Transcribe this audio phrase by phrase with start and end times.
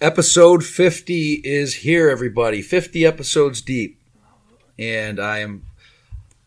[0.00, 2.62] Episode 50 is here, everybody.
[2.62, 4.00] 50 episodes deep.
[4.78, 5.66] And I am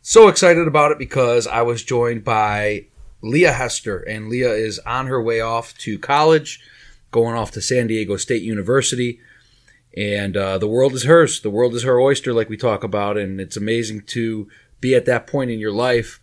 [0.02, 2.86] so excited about it because I was joined by
[3.22, 4.00] Leah Hester.
[4.00, 6.62] And Leah is on her way off to college,
[7.12, 9.20] going off to San Diego State University.
[9.96, 11.40] And uh, the world is hers.
[11.40, 13.20] The world is her oyster, like we talk about.
[13.20, 14.48] And it's amazing to
[14.82, 16.20] be at that point in your life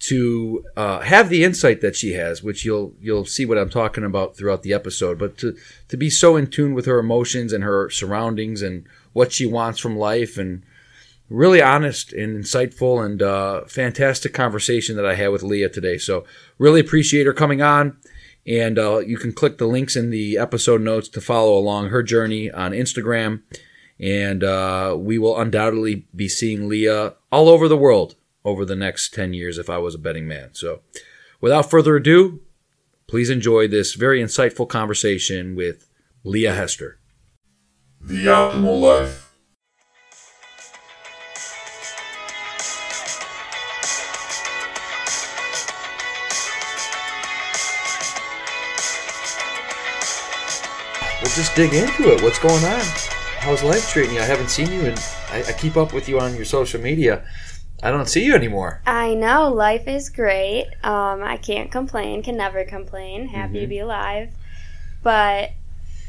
[0.00, 4.04] to uh, have the insight that she has, which you'll you'll see what I'm talking
[4.04, 5.18] about throughout the episode.
[5.18, 5.56] But to
[5.88, 9.78] to be so in tune with her emotions and her surroundings and what she wants
[9.78, 10.62] from life, and
[11.28, 15.96] really honest and insightful and uh, fantastic conversation that I had with Leah today.
[15.96, 16.24] So
[16.58, 17.96] really appreciate her coming on.
[18.46, 22.02] And uh, you can click the links in the episode notes to follow along her
[22.02, 23.42] journey on Instagram.
[24.00, 29.12] And uh, we will undoubtedly be seeing Leah all over the world over the next
[29.14, 30.50] 10 years if I was a betting man.
[30.52, 30.80] So,
[31.40, 32.40] without further ado,
[33.06, 35.88] please enjoy this very insightful conversation with
[36.24, 36.98] Leah Hester.
[38.00, 39.30] The Optimal Life.
[51.22, 52.22] Let's just dig into it.
[52.22, 52.80] What's going on?
[53.38, 54.20] How's life treating you?
[54.20, 54.98] I haven't seen you, and
[55.30, 57.24] I, I keep up with you on your social media.
[57.82, 58.82] I don't see you anymore.
[58.86, 60.66] I know life is great.
[60.82, 62.22] Um, I can't complain.
[62.22, 63.28] Can never complain.
[63.28, 63.68] Happy to Mm-hmm.
[63.70, 64.30] be alive,
[65.02, 65.50] but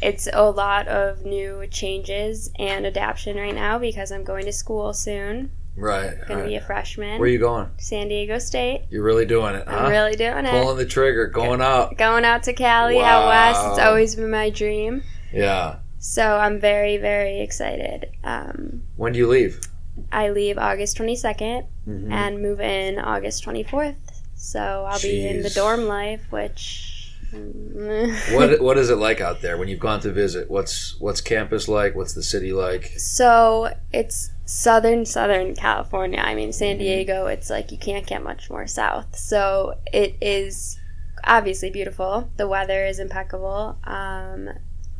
[0.01, 4.93] it's a lot of new changes and adaptation right now because I'm going to school
[4.93, 5.51] soon.
[5.77, 6.15] Right.
[6.27, 7.19] Going to be a freshman.
[7.19, 7.69] Where are you going?
[7.77, 8.83] San Diego State.
[8.89, 9.75] You're really doing it, huh?
[9.77, 10.51] I'm really doing it.
[10.51, 11.97] Pulling the trigger, going out.
[11.97, 13.65] Going out to Cali, out west.
[13.69, 15.03] It's always been my dream.
[15.31, 15.77] Yeah.
[15.99, 18.09] So I'm very, very excited.
[18.23, 19.61] Um, When do you leave?
[20.11, 22.11] I leave August 22nd Mhm.
[22.11, 23.95] and move in August 24th.
[24.35, 27.13] So I'll be in the dorm life, which.
[27.33, 30.49] mm, What What is it like out there when you've gone to visit?
[30.49, 31.95] What's What's campus like?
[31.95, 32.85] What's the city like?
[32.97, 36.19] So it's southern, southern California.
[36.19, 39.15] I mean, San Diego, it's like you can't get much more south.
[39.15, 40.77] So it is
[41.23, 42.29] obviously beautiful.
[42.37, 43.77] The weather is impeccable.
[43.85, 44.49] Um,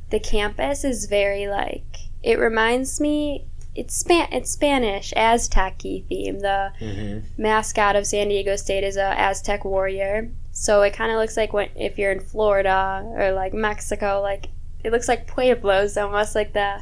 [0.10, 3.48] the campus is very like, it reminds me.
[3.74, 4.28] It's Span.
[4.32, 6.40] It's Spanish Aztec-y theme.
[6.40, 7.42] The Mm-hmm.
[7.42, 10.30] mascot of San Diego State is a Aztec warrior.
[10.52, 14.48] So it kind of looks like when if you're in Florida or like Mexico, like
[14.84, 16.82] it looks like pueblos almost like the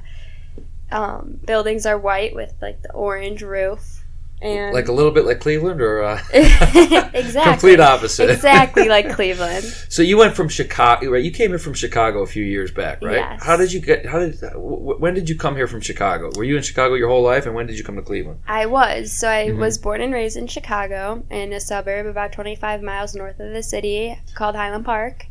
[0.92, 3.99] um, buildings are white with like the orange roof
[4.42, 8.30] and Like a little bit like Cleveland, or uh, exactly complete opposite.
[8.30, 9.64] exactly like Cleveland.
[9.90, 11.24] So you went from Chicago, right?
[11.24, 13.18] You came here from Chicago a few years back, right?
[13.18, 13.44] Yes.
[13.44, 14.06] How did you get?
[14.06, 14.36] How did?
[14.54, 16.30] wh- When did you come here from Chicago?
[16.36, 18.40] Were you in Chicago your whole life, and when did you come to Cleveland?
[18.48, 19.58] I was so I Mhm.
[19.58, 23.64] was born and raised in Chicago in a suburb about 25 miles north of the
[23.64, 25.26] city called Highland Park.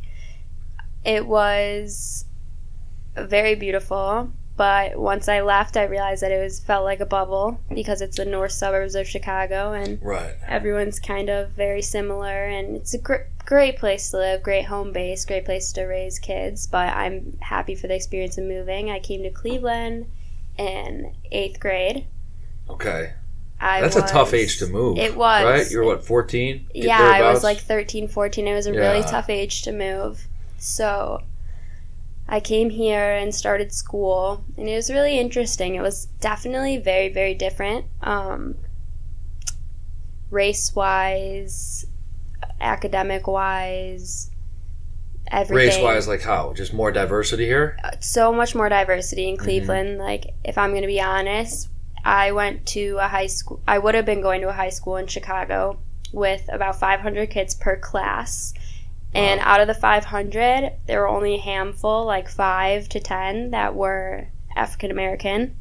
[1.04, 2.26] It was
[3.16, 7.60] very beautiful, but once I left, I realized that it was felt like a bubble
[7.72, 10.34] because it's the north suburbs of Chicago and Right.
[10.46, 14.92] everyone's kind of very similar and it's a gr- great place to live, great home
[14.92, 18.90] base, great place to raise kids, but I'm happy for the experience of moving.
[18.90, 20.06] I came to Cleveland
[20.58, 22.06] in 8th grade.
[22.68, 23.12] Okay.
[23.60, 24.98] I That's a tough age to move.
[24.98, 25.44] It was.
[25.44, 25.70] Right.
[25.70, 26.68] You're what 14.
[26.74, 28.46] Yeah, I was like 13, 14.
[28.46, 30.26] It was a really tough age to move.
[30.58, 31.22] So
[32.28, 35.74] I came here and started school, and it was really interesting.
[35.74, 37.86] It was definitely very, very different.
[38.02, 38.56] Um,
[40.30, 41.86] race wise,
[42.60, 44.30] academic wise,
[45.30, 45.56] everything.
[45.56, 46.52] race wise, like how?
[46.52, 47.78] Just more diversity here.
[48.00, 49.30] so much more diversity Mm-hmm.
[49.30, 49.98] in Cleveland.
[49.98, 51.68] Like, if I'm going to be honest,
[52.04, 53.62] I went to a high school.
[53.66, 55.78] I would have been going to a high school in Chicago
[56.12, 58.52] with about 500 kids per class.
[59.14, 63.74] And out of the 500, there were only a handful, like five to 10, that
[63.74, 65.56] were African American.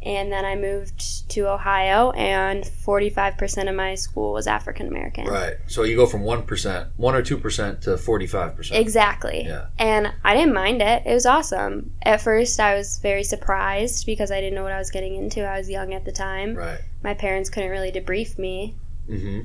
[0.00, 5.26] And then I moved to Ohio, and 45% of my school was African American.
[5.26, 5.54] Right.
[5.66, 8.80] So you go from one percent, one or two percent, to forty-five percent.
[8.80, 9.44] Exactly.
[9.44, 9.66] Yeah.
[9.76, 11.02] And I didn't mind it.
[11.04, 11.94] It was awesome.
[12.02, 15.44] At first, I was very surprised because I didn't know what I was getting into.
[15.44, 16.54] I was young at the time.
[16.54, 16.78] Right.
[17.02, 18.76] My parents couldn't really debrief me,
[19.08, 19.40] hmm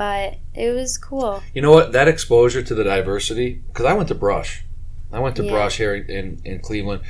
[0.00, 1.42] but it was cool.
[1.52, 1.92] You know what?
[1.92, 4.64] That exposure to the diversity, because I went to Brush.
[5.12, 5.50] I went to Yeah.
[5.50, 7.02] Brush here in, in Cleveland.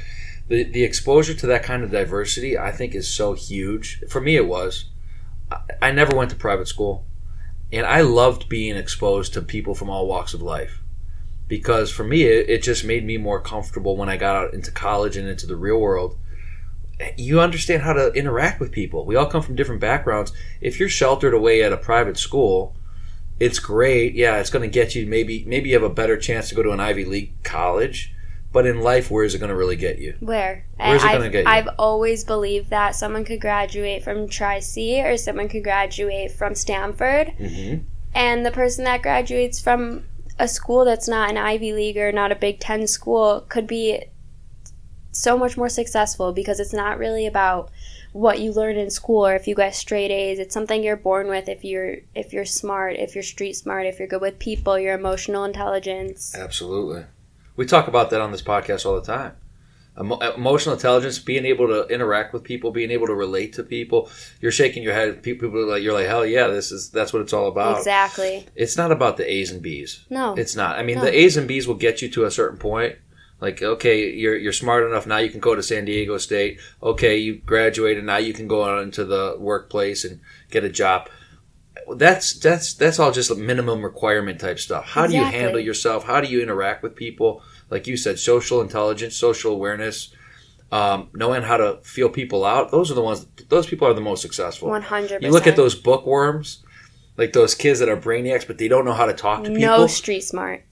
[0.49, 4.03] The, the exposure to that kind of diversity, I think, is so huge.
[4.09, 4.87] For me, it was.
[5.53, 7.05] I, I never went to private school,
[7.73, 10.83] and I loved being exposed to people from all walks of life.
[11.47, 14.73] Because for me, it, it just made me more comfortable when I got out into
[14.73, 16.19] college and into the real world.
[17.17, 19.07] You understand how to interact with people.
[19.07, 20.33] We all come from different backgrounds.
[20.61, 22.75] If you're sheltered away at a private school,
[23.41, 24.15] it's great.
[24.15, 26.63] Yeah, it's going to get you maybe maybe you have a better chance to go
[26.63, 28.15] to an Ivy League college,
[28.53, 30.15] But in life, where is it going to really get you?
[30.21, 30.67] Where?
[30.77, 31.51] Where's it gonna get you?
[31.51, 36.55] I've always believed that someone could graduate from Tri C or someone could graduate from
[36.55, 37.85] Stanford, Mm-hmm.
[38.15, 40.05] and the person that graduates from
[40.39, 44.05] a school that's not an Ivy League or not a Big Ten school could be
[45.13, 47.71] so much more successful because it's not really about
[48.13, 50.39] what you learn in school or if you get straight A's.
[50.39, 53.99] It's something you're born with if you're if you're smart, if you're street smart, if
[53.99, 56.35] you're good with people, your emotional intelligence.
[56.35, 57.05] Absolutely.
[57.57, 59.33] We talk about that on this podcast all the time.
[59.99, 64.09] Emo- emotional intelligence, being able to interact with people, being able to relate to people.
[64.41, 65.23] You're shaking your head.
[65.23, 67.79] People are like, you're like, hell yeah, this is that's what it's all about.
[67.79, 68.47] Exactly.
[68.55, 70.05] It's not about the A's and B's.
[70.09, 70.35] No.
[70.35, 70.79] It's not.
[70.79, 71.05] I mean, No.
[71.05, 72.97] the A's and B's will get you to a certain point.
[73.41, 75.17] Like, okay, you're you're smart enough now.
[75.17, 76.61] You can go to San Diego State.
[76.83, 78.05] Okay, you graduated.
[78.05, 80.21] Now you can go out into the workplace and
[80.51, 81.09] get a job.
[81.97, 84.85] That's that's that's all just minimum requirement type stuff.
[84.85, 86.05] How do you handle yourself?
[86.05, 87.43] How do you interact with people?
[87.71, 90.15] Like you said, social intelligence, social awareness,
[90.71, 92.71] um, knowing how to feel people out.
[92.71, 93.27] Those are the ones.
[93.49, 94.69] Those people are the most successful.
[94.69, 95.23] One hundred.
[95.23, 96.63] You look at those bookworms,
[97.17, 99.61] like those kids that are brainiacs, but they don't know how to talk to people
[99.63, 100.65] No street smart.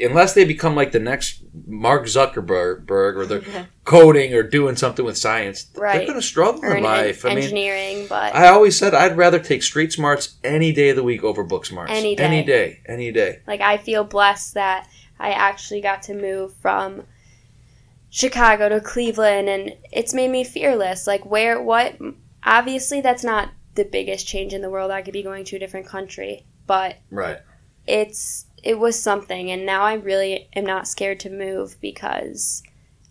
[0.00, 5.18] unless they become like the next Mark Zuckerberg or they're coding or doing something with
[5.18, 7.24] science, they're going to struggle Or in in life.
[7.24, 10.96] I mean, engineering, but I always said I'd rather take street smarts any day of
[10.96, 11.90] the week over book smarts.
[11.92, 12.24] Any day.
[12.24, 12.80] Any day.
[12.86, 13.40] Any day.
[13.46, 14.88] like I feel blessed that
[15.18, 17.02] I actually got to move from
[18.10, 21.06] Chicago to Cleveland and it's made me fearless.
[21.06, 21.96] Like where what
[22.44, 24.90] obviously that's not the biggest change in the world.
[24.90, 27.38] I could be going to a different country, but Right.
[27.86, 32.62] it's it was something and now I really am not scared to move because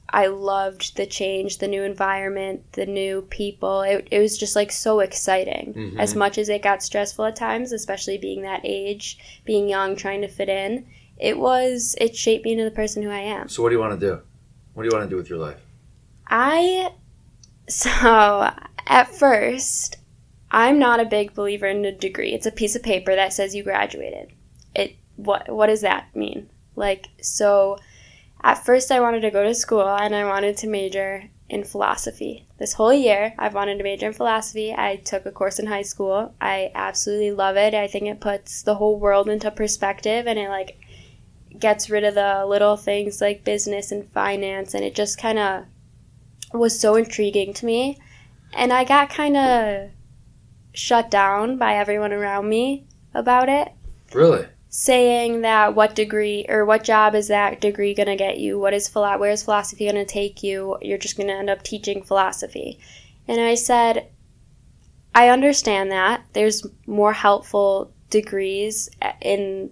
[0.10, 3.82] I loved the change, the new environment, the new people.
[3.82, 5.74] It, it was just like so exciting.
[5.74, 6.00] Mhm.
[6.00, 10.22] As much as it got stressful at times, especially being that age, being young, trying
[10.22, 10.86] to fit in,
[11.18, 13.50] it was it shaped me into the person who I am.
[13.50, 14.22] So what do you want to do?
[14.74, 15.60] What do you want to do with your life?
[16.28, 16.92] I
[17.68, 18.50] so
[18.86, 19.98] at first
[20.52, 22.34] I'm not a big believer in a degree.
[22.34, 24.32] It's a piece of paper that says you graduated.
[24.74, 26.50] It what what does that mean?
[26.76, 27.78] Like so
[28.44, 32.48] at first I wanted to go to school and I wanted to major in philosophy.
[32.60, 34.74] This whole year I've wanted to major in philosophy.
[34.74, 36.34] I took a course in high school.
[36.40, 37.74] I absolutely love it.
[37.74, 40.78] I think it puts the whole world into perspective and it like
[41.60, 45.66] gets rid of the little things like business and finance and it just kind of
[46.54, 47.98] was so intriguing to me
[48.54, 49.90] and i got kind of
[50.78, 53.72] shut down by everyone around me about it.
[54.14, 54.46] Really?
[54.70, 58.60] saying that what degree or what job is that degree going to get you?
[58.60, 60.78] What is philo- where is philosophy going to take you?
[60.82, 62.78] You're just going to end up teaching philosophy.
[63.28, 64.08] And i said
[65.16, 66.22] i understand that.
[66.34, 68.90] There's more helpful degrees
[69.22, 69.72] in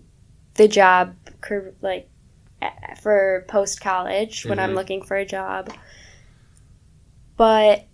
[0.56, 1.14] the job
[1.82, 2.10] like
[2.62, 4.76] eh, for post college when i'm Mhm.
[4.76, 5.72] looking for a job.
[7.38, 7.86] But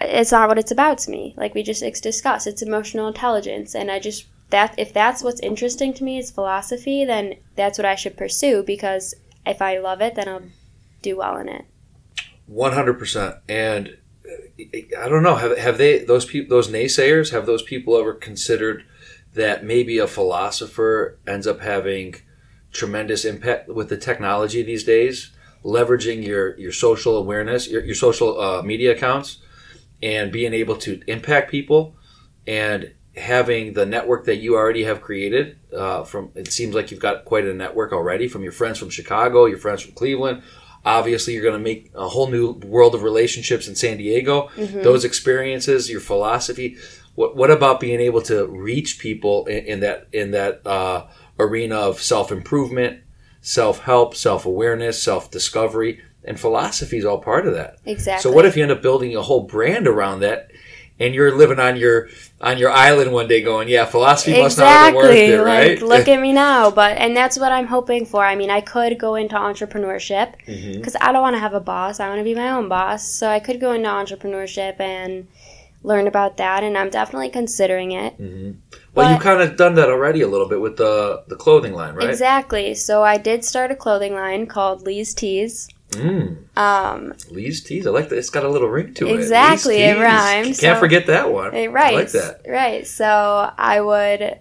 [0.00, 3.90] it's not what it's about to me like we just discussed it's emotional intelligence and
[3.90, 7.94] i just that if that's what's interesting to me is philosophy then that's what i
[7.94, 9.14] should pursue because
[9.46, 10.42] if i love it then i'll
[11.02, 11.64] do well in it
[12.46, 13.36] One hundred percent.
[13.48, 15.34] And uh, I don't know.
[15.34, 18.84] Have, have they those people those naysayers have those people ever considered
[19.34, 22.14] that maybe a philosopher ends up having
[22.72, 25.32] tremendous impact with the technology these days,
[25.64, 29.38] leveraging your your social awareness, your, your social uh, media accounts,
[30.02, 31.96] and being able to impact people,
[32.46, 35.58] and having the network that you already have created.
[35.74, 38.90] Uh, from it seems like you've got quite a network already from your friends from
[38.90, 40.42] Chicago, your friends from Cleveland.
[40.84, 44.50] Obviously, you're going to make a whole new world of relationships in San Diego.
[44.82, 46.76] Those experiences, your philosophy.
[47.16, 51.06] What, what about being able to reach people in, in that in that uh,
[51.38, 53.00] arena of self improvement,
[53.40, 54.14] self help,
[56.26, 57.78] self awareness, self discovery, and philosophy is all part of that.
[57.86, 60.50] exactly So what if you end up building a whole brand around that,
[60.98, 62.08] and you're living on your
[62.40, 65.40] on your island one day, going, "Yeah, philosophy must not have been worth exactly it,
[65.42, 68.50] right?" like look at me now but and that's what i'm hoping for i mean
[68.50, 72.18] i could go into entrepreneurship because i don't want to have a boss i want
[72.18, 75.26] to be my own boss so i could go into entrepreneurship and
[75.82, 78.56] learn about that and i'm definitely considering it Mhm.
[78.94, 81.74] Well, you But- kind of done that already a little bit with the the clothing
[81.74, 82.08] line, right?
[82.08, 87.86] exactly so i did start a clothing line called lee's tees Mm, um, Lee's tees.
[87.86, 88.18] I like that.
[88.18, 89.14] It's got a little ring to it.
[89.14, 91.54] Exactly, it rhymes, Can't so- forget that one.
[91.54, 91.94] It, right.
[91.94, 92.42] I like that.
[92.46, 92.86] Right.
[92.86, 93.06] So
[93.56, 94.40] I would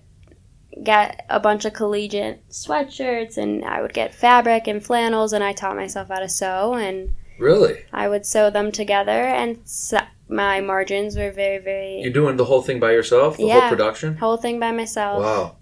[0.84, 5.54] get a bunch of collegiate sweatshirts and I would get fabric and flannels and I
[5.54, 10.60] taught myself how to sew and Really, I would sew them together and se- my
[10.62, 13.70] margins were very very you're doing the whole thing by yourself, the whole Yeah.
[13.70, 14.18] production.
[14.18, 15.22] whole thing by myself.
[15.24, 15.56] Wow.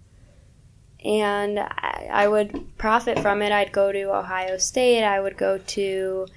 [1.03, 3.51] And I, I would profit from it.
[3.51, 5.03] I'd go to Ohio State.
[5.03, 6.27] I would go to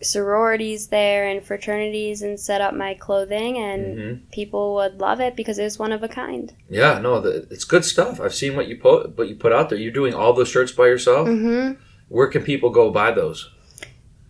[0.00, 4.20] sororities there and fraternities and set up my clothing, and Mhm.
[4.32, 6.52] people would love it because it was one of a kind.
[6.68, 8.20] Yeah, no, the, it's good stuff.
[8.20, 9.78] I've seen what you put, what you put out there.
[9.78, 11.28] You're doing all those shirts by yourself.
[11.28, 11.72] hmm
[12.08, 13.48] Where can people go buy those?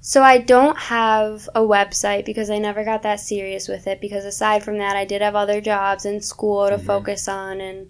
[0.01, 4.01] So I don't have a website because I never got that serious with it.
[4.01, 6.85] Because aside from that, I did have other jobs and school to Mhm.
[6.85, 7.89] focus on and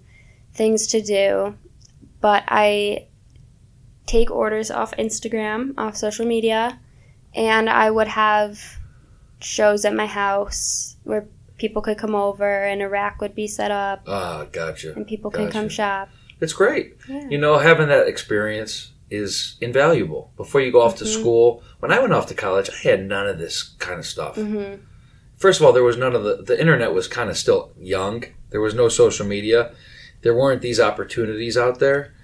[0.54, 1.56] things to do.
[2.20, 3.06] But I
[4.06, 6.78] take orders off Instagram, off social media,
[7.34, 8.58] and I would have
[9.40, 11.26] shows at my house where
[11.58, 14.92] people could come over and a rack would be set up Ah, gotcha.
[14.94, 16.08] and people can come shop.
[16.40, 16.96] It's great.
[17.08, 17.28] Yeah.
[17.28, 20.32] You know, having that experience is invaluable.
[20.36, 21.20] Before you go off to Mhm.
[21.20, 24.36] school, when I went off to college, I had none of this kind of stuff.
[24.36, 24.74] hmm
[25.36, 28.24] First of all, there was none of the the internet was kind of still young.
[28.50, 29.72] There was no social media.
[30.22, 32.14] There weren't these opportunities out there.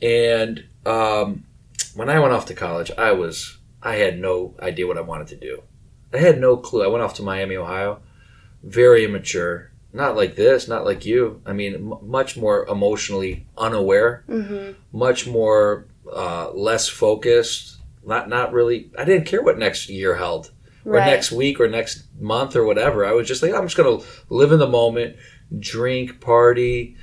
[0.00, 1.44] And um,
[1.94, 5.28] when I went off to college, I was I had no idea what I wanted
[5.28, 5.62] to do.
[6.12, 6.82] I had no clue.
[6.84, 8.00] I went off to Miami, Ohio,
[8.62, 9.70] very immature.
[9.92, 11.42] Not like this, not like you.
[11.44, 17.76] I mean, m- much more emotionally unaware, hmm much more uh, less focused.
[18.04, 18.90] Not not really.
[18.98, 20.52] I didn't care what next year held
[20.84, 21.06] or Right.
[21.06, 23.04] next week or next month or whatever.
[23.04, 23.98] I was just like, I'm just gonna
[24.30, 25.16] live in the moment,
[25.58, 26.96] drink, party.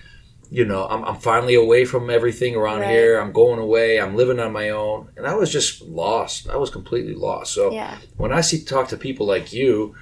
[0.50, 2.90] You know, I'm, I'm finally away from everything around Right.
[2.90, 3.20] here.
[3.20, 4.00] I'm going away.
[4.00, 6.50] I'm living on my own, and I was just lost.
[6.50, 7.54] I was completely lost.
[7.54, 7.98] So Yeah.
[8.16, 9.96] when I see talk to people like you,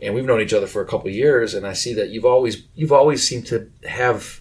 [0.00, 2.24] and we've known each other for a couple of years, and I see that you've
[2.24, 4.40] always you've always seemed to have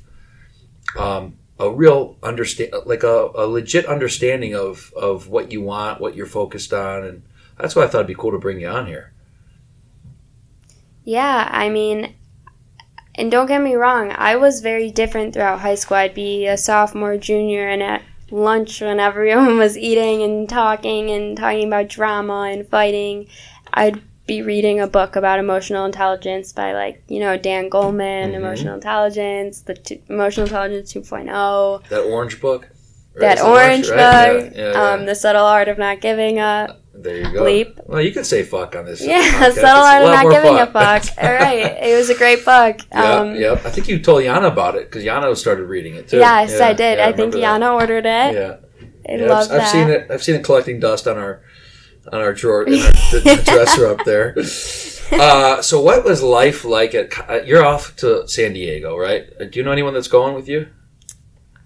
[0.98, 6.16] um, a real understand like a, a legit understanding of of what you want, what
[6.16, 7.24] you're focused on, and
[7.60, 9.12] that's why I thought it'd be cool to bring you on here.
[11.04, 12.16] Yeah, I mean,
[13.16, 15.98] and don't get me wrong, I was very different throughout high school.
[15.98, 21.38] I'd be a sophomore, junior, and at lunch when everyone was eating and talking and
[21.38, 23.28] talking about drama and fighting,
[23.74, 28.36] I'd be reading a book about emotional intelligence by like you know Dan Goleman, Mhm.
[28.36, 32.70] Emotional Intelligence, the two, Emotional Intelligence 2.0, That orange book,
[33.16, 33.98] that orange right?
[33.98, 35.06] book, Yeah, yeah, um, yeah.
[35.08, 36.81] The Subtle Art of Not Giving Up.
[37.04, 37.44] There you go.
[37.44, 37.80] Leap.
[37.86, 39.02] Well, you can say fuck on this.
[39.02, 39.48] Yeah, podcast.
[39.50, 40.68] It's of Not Giving fun.
[40.68, 41.04] a Fuck.
[41.24, 42.78] All right, it was a great book.
[42.92, 43.66] Yeah, Um, yep.
[43.66, 46.18] I think you told Yana about it because Yana started reading it too.
[46.18, 46.98] Yes, Yeah, I did.
[46.98, 47.62] yeah, I think remember that.
[47.62, 48.34] Yana ordered it.
[48.34, 48.56] Yeah,
[49.10, 49.62] I Yeah, love I've, that.
[49.62, 50.08] I've seen it.
[50.12, 51.42] I've seen it collecting dust on our
[52.12, 54.36] on our drawer, in our, the, the dresser up there.
[55.12, 57.12] Uh, so, what was life like at?
[57.30, 59.26] uh, You're off to San Diego, right?
[59.40, 60.68] Uh, Do you know anyone that's going with you?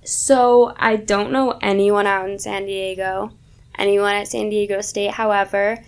[0.03, 3.31] So I don't know anyone out in San Diego,
[3.77, 5.11] anyone at San Diego State.
[5.11, 5.83] However,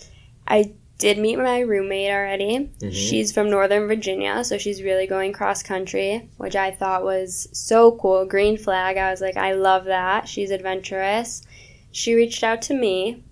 [0.48, 2.70] I did meet my roommate already.
[2.79, 2.91] Mhm.
[2.91, 7.91] She's from Northern Virginia, so she's really going cross country, which I thought was so
[7.91, 8.25] cool.
[8.25, 8.98] Green flag.
[8.98, 10.27] I was like, I love that.
[10.27, 11.44] She's adventurous.
[11.91, 13.24] She reached out to me.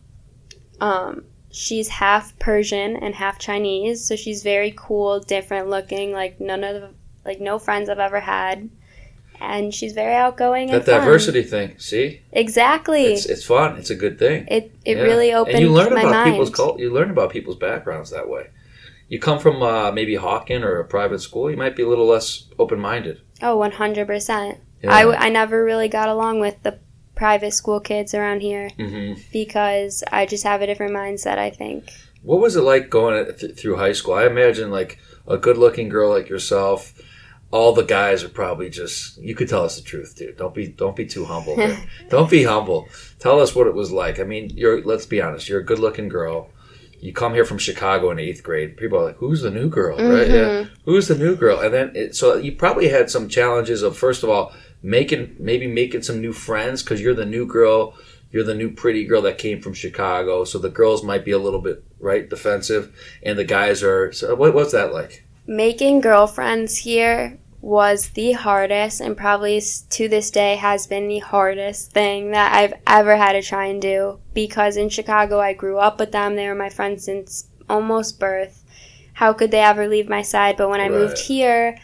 [0.80, 6.64] Um, she's half Persian and half Chinese, so she's very cool, different looking, like none
[6.64, 6.90] of the,
[7.26, 8.70] like no friends I've ever had.
[9.48, 11.78] And she's very outgoing That diversity thing.
[11.80, 13.06] See, Exactly.
[13.14, 13.78] it's it's fun.
[13.78, 14.48] It's a good thing.
[14.48, 15.04] it it Yeah.
[15.04, 16.32] really opened and you learn about mind.
[16.32, 16.80] people's cult.
[16.80, 18.46] You learn about people's backgrounds that way.
[19.08, 22.08] You come from uh, maybe Hawken or a private school, you might be a little
[22.08, 23.22] less open minded.
[23.42, 24.58] Oh, 100%.
[24.82, 24.92] Yeah.
[24.94, 26.80] I, w- I never really got along with the
[27.16, 31.92] private school kids around here hmm because I just have a different mindset, I think.
[32.24, 34.16] What was it like going th- through high school?
[34.16, 34.98] I imagine like
[35.28, 36.94] a good-looking girl like yourself.
[37.52, 39.18] All the guys are probably just.
[39.18, 40.38] You could tell us the truth, dude.
[40.38, 41.56] Don't be don't be too humble.
[42.10, 42.88] Don't be humble.
[43.20, 44.20] Tell us what it was like.
[44.20, 44.84] I mean, you're.
[44.84, 45.48] Let's be honest.
[45.48, 46.50] You're a good-looking girl.
[47.00, 48.78] You come here from Chicago in eighth grade.
[48.78, 50.28] People are like, "Who's the new girl?" Right?
[50.28, 50.34] Mm-hmm.
[50.34, 50.66] Yeah.
[50.86, 51.60] Who's the new girl?
[51.60, 55.68] And then it, so you probably had some challenges of first of all making maybe
[55.68, 57.96] making some new friends because you're the new girl.
[58.32, 61.38] You're the new pretty girl that came from Chicago, so the girls might be a
[61.38, 64.12] little bit right defensive, and the guys are.
[64.12, 65.25] So what, what's that like?
[65.48, 71.92] Making girlfriends here was the hardest and probably to this day has been the hardest
[71.92, 76.00] thing that I've ever had to try and do because in Chicago I grew up
[76.00, 76.36] with them.
[76.36, 78.64] They were my friends since almost birth.
[79.14, 80.58] How could they ever leave my side?
[80.58, 81.78] But when I moved here,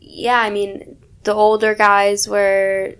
[0.00, 2.96] yeah, I mean, the older guys were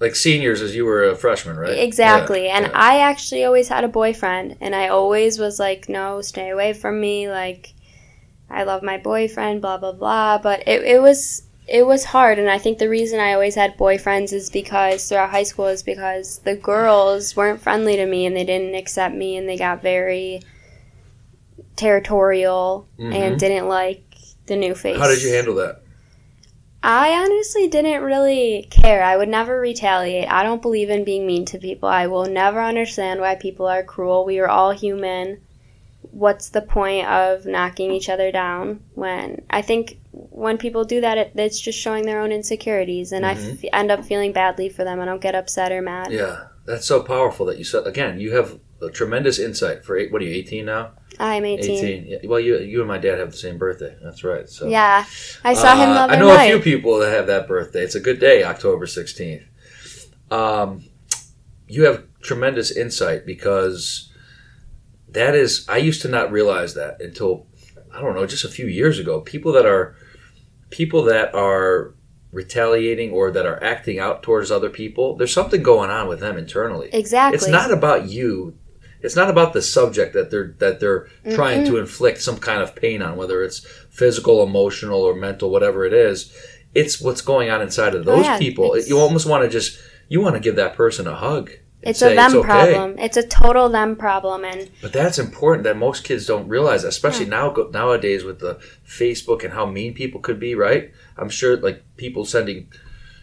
[0.00, 1.78] Like seniors, as you were a freshman, right?
[1.78, 2.46] Exactly.
[2.46, 2.72] Yeah, and yeah.
[2.74, 7.00] I actually always had a boyfriend and I always was like, no, stay away from
[7.00, 7.30] me.
[7.30, 7.74] Like,
[8.50, 10.38] I love my boyfriend, blah, blah, blah.
[10.38, 11.42] But it, it was.
[11.66, 15.30] It was hard, and I think the reason I always had boyfriends is because throughout
[15.30, 19.38] high school is because the girls weren't friendly to me and they didn't accept me
[19.38, 20.42] and they got very
[21.76, 23.14] territorial Mhm.
[23.14, 24.02] and didn't like
[24.46, 24.98] the new face.
[24.98, 25.80] How did you handle that?
[26.82, 29.02] I honestly didn't really care.
[29.02, 30.30] I would never retaliate.
[30.30, 31.88] I don't believe in being mean to people.
[31.88, 34.26] I will never understand why people are cruel.
[34.26, 35.38] We are all human.
[36.14, 41.18] What's the point of knocking each other down when I think when people do that,
[41.18, 44.84] it, it's just showing their own insecurities, and I f- end up feeling badly for
[44.84, 45.00] them.
[45.00, 46.12] I don't get upset or mad.
[46.12, 48.20] Yeah, that's so powerful that you said again.
[48.20, 50.12] You have a tremendous insight for eight.
[50.12, 50.92] What are you, eighteen now?
[51.18, 51.70] I'm 18.
[51.70, 52.04] Eighteen.
[52.06, 52.18] Yeah.
[52.28, 53.96] Well, you you and my dad have the same birthday.
[54.00, 54.48] That's right.
[54.48, 55.04] So Yeah,
[55.42, 56.44] I saw him Uh, other I know night.
[56.46, 57.82] a few people that have that birthday.
[57.82, 59.42] It's a good day, October 16th.
[60.30, 60.84] Um,
[61.66, 64.10] you have tremendous insight because
[65.14, 67.46] that is, I used to not realize that until,
[67.92, 69.20] I don't know, just a few years ago.
[69.20, 69.96] People that are,
[70.70, 71.94] people that are
[72.32, 76.36] retaliating or that are acting out towards other people, there's something going on with them
[76.36, 76.90] internally.
[76.92, 77.36] exactly.
[77.36, 78.58] It's not about you.
[79.02, 82.74] It's not about the subject that they're that they're trying to inflict some kind of
[82.74, 83.58] pain on, whether it's
[83.90, 86.34] physical, emotional, or mental, whatever it is.
[86.74, 88.72] It's what's going on inside of Oh, those yeah, people.
[88.72, 89.78] it's- You almost want to just
[90.08, 91.50] you want to give that person a hug.
[91.86, 92.98] It's a them okay." problem.
[92.98, 97.26] It's a total them problem, and But that's important that most kids don't realize, especially
[97.26, 100.54] now nowadays with the Facebook and how mean people could be.
[100.54, 100.92] Right?
[101.16, 102.68] I'm sure like people sending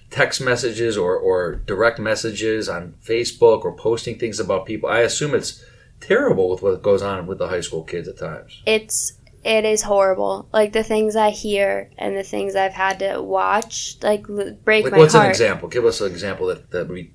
[0.09, 4.89] text messages or, or direct messages on Facebook or posting things about people.
[4.89, 5.63] I assume it's
[6.01, 8.61] terrible with what goes on with the high school kids at times.
[8.65, 9.13] it's
[9.43, 10.47] it is horrible.
[10.53, 14.27] Like the things I hear and the things I've had to watch, like
[14.63, 15.67] break Like, my what's an example?
[15.67, 17.13] Give us an example that that be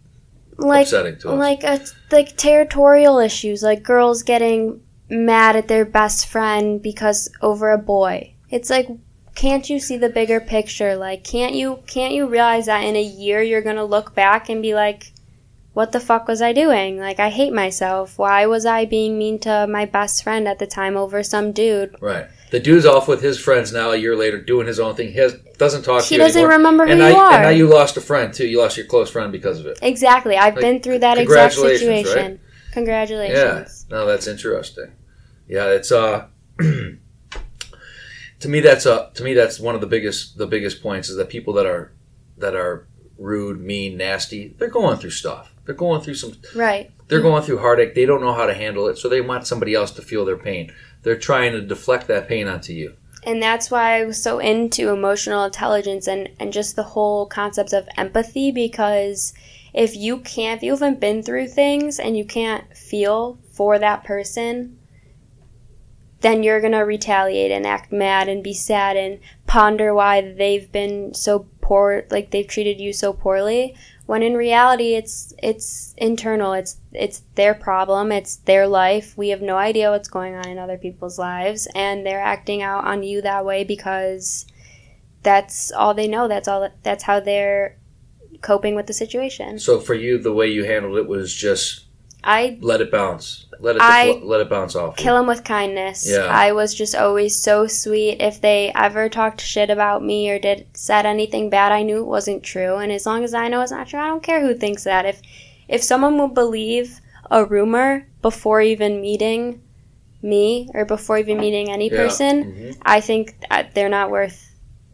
[0.59, 1.39] like upsetting to us.
[1.39, 7.71] like a, like territorial issues, like girls getting mad at their best friend because over
[7.71, 8.35] a boy.
[8.51, 8.89] It's like
[9.35, 10.97] can't you see the bigger picture?
[10.97, 14.49] Like can't you can't you realize that in a year you're going to look back
[14.49, 15.13] and be like
[15.77, 16.99] what the fuck was I doing?
[16.99, 18.17] Like I hate myself.
[18.17, 21.95] Why was I being mean to my best friend at the time over some dude?
[22.01, 22.29] right.
[22.51, 23.91] The dude's off with his friends now.
[23.91, 25.09] A year later, doing his own thing.
[25.09, 26.57] He has, doesn't talk to He you doesn't anymore.
[26.57, 27.33] remember who and you now, are.
[27.33, 28.47] And now you lost a friend too.
[28.47, 29.81] You lost your close friend because of it.
[29.83, 30.37] Exactly.
[30.39, 32.33] I've Like, been through that exact situation.
[32.41, 32.73] Yeah.
[32.73, 33.87] Congratulations.
[33.91, 33.97] Yeah.
[33.97, 34.93] No, that's interesting.
[35.47, 36.29] Yeah, it's uh
[38.41, 41.17] to me that's uh to me that's one of the biggest the biggest points is
[41.17, 41.93] that people that are
[42.39, 42.87] that are
[43.19, 45.53] rude, mean, nasty, they're going through stuff.
[45.67, 46.91] They're going through some Right.
[47.09, 47.95] they're going through heartache.
[47.95, 50.37] They don't know how to handle it, so they want somebody else to feel their
[50.37, 50.73] pain.
[51.03, 52.95] They're trying to deflect that pain onto you.
[53.25, 57.73] And that's why I was so into emotional intelligence and, and just the whole concept
[57.73, 59.35] of empathy because
[59.75, 64.05] if you can't, if you haven't been through things and you can't feel for that
[64.05, 64.79] person,
[66.21, 70.71] then you're going to retaliate and act mad and be sad and ponder why they've
[70.73, 73.75] been so poor, like they've treated you so poorly.
[74.07, 76.53] When in reality, it's it's internal.
[76.53, 78.13] It's it's their problem.
[78.13, 79.17] It's their life.
[79.17, 82.85] We have no idea what's going on in other people's lives, and they're acting out
[82.85, 84.47] on you that way because
[85.23, 86.29] that's all they know.
[86.29, 86.69] That's all.
[86.85, 87.79] That's how they're
[88.43, 89.59] coping with the situation.
[89.59, 91.86] So for you, the way you handled it was just
[92.29, 94.97] I let it bounce, let it I defl- let it bounce off.
[94.97, 96.07] kill them with kindness.
[96.11, 96.25] Yeah.
[96.27, 98.21] I was just always so sweet.
[98.21, 102.07] If they ever talked shit about me or did said anything bad, I knew it
[102.07, 102.77] wasn't true.
[102.77, 105.07] And as long as I know it's not true, I don't care who thinks that.
[105.07, 105.23] If
[105.69, 109.63] if someone will believe a rumor before even meeting
[110.23, 111.97] me or before even meeting any Yeah.
[111.97, 112.77] person, Mhm.
[112.83, 113.37] I think
[113.75, 114.43] they're not worth.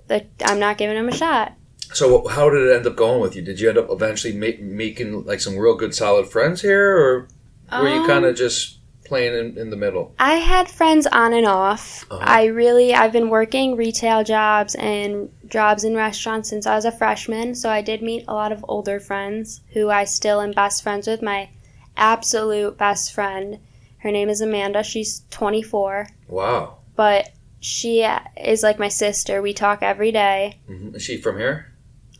[0.08, 1.52] The, I'm not giving them a shot.
[1.94, 3.42] So how did it end up going with you?
[3.42, 7.28] Did you end up eventually make, making like some real good solid friends here, or
[7.72, 10.14] were you Um, kind of just playing in, in the middle?
[10.18, 12.06] I had friends on and off.
[12.10, 12.22] Uh-huh.
[12.24, 16.92] I really I've been working retail jobs and jobs in restaurants since I was a
[16.92, 20.82] freshman, so I did meet a lot of older friends who I still am best
[20.82, 21.20] friends with.
[21.22, 21.50] My
[21.96, 23.58] absolute best friend,
[23.98, 24.82] her name is Amanda.
[24.82, 26.78] She's 24, Wow.
[26.96, 28.04] but she
[28.36, 29.40] is like my sister.
[29.42, 30.58] We talk every day.
[30.66, 31.71] hmm Is she from here?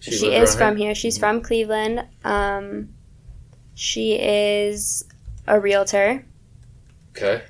[0.03, 0.95] She, lives is from here.
[0.95, 2.05] She's from Cleveland.
[2.25, 2.91] Um,
[3.75, 5.05] she is
[5.47, 6.25] a realtor.
[7.17, 7.43] Okay.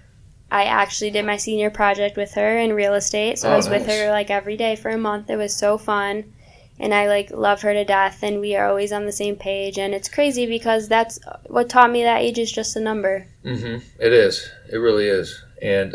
[0.50, 3.68] I actually did my senior project with her in real estate, so Oh, I was
[3.70, 5.30] with her like every day for a month.
[5.30, 6.34] It was so fun,
[6.78, 9.78] and I like love her to death, and we are always on the same page.
[9.78, 13.26] And it's crazy because that's what taught me that age is just a number.
[13.42, 14.46] hmm It is.
[14.70, 15.42] It really is.
[15.62, 15.94] And,